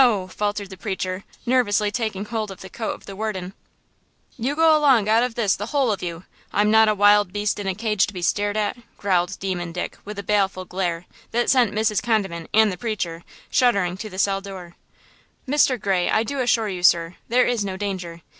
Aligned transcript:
faltered 0.29 0.71
the 0.71 0.77
preacher, 0.79 1.25
nervously 1.45 1.91
taking 1.91 2.25
hold 2.25 2.49
of 2.49 2.61
the 2.61 2.71
coat 2.71 2.93
of 2.95 3.05
the 3.05 3.15
warden. 3.15 3.53
"You 4.35 4.55
go 4.55 4.75
along 4.75 5.07
out 5.07 5.21
of 5.21 5.35
this 5.35 5.55
the 5.55 5.67
whole 5.67 5.91
of 5.91 6.01
you! 6.01 6.23
I'm 6.51 6.71
not 6.71 6.89
a 6.89 6.95
wild 6.95 7.31
beast 7.31 7.59
in 7.59 7.67
a 7.67 7.75
cage 7.75 8.07
to 8.07 8.13
be 8.15 8.23
stared 8.23 8.57
at!" 8.57 8.77
growled 8.97 9.37
Demon 9.39 9.71
Dick 9.71 9.99
with 10.03 10.17
a 10.17 10.23
baleful 10.23 10.65
glare 10.65 11.05
that 11.29 11.51
sent 11.51 11.71
Mrs. 11.75 12.01
Condiment 12.01 12.49
and 12.51 12.71
the 12.71 12.79
preacher, 12.79 13.23
shuddering 13.51 13.95
to 13.97 14.09
the 14.09 14.17
cell 14.17 14.41
door. 14.41 14.75
"Mr. 15.47 15.79
Gray, 15.79 16.09
I 16.09 16.23
do 16.23 16.39
assure 16.39 16.67
you, 16.67 16.81
sir, 16.81 17.17
there 17.29 17.45
is 17.45 17.63
no 17.63 17.77
danger! 17.77 18.23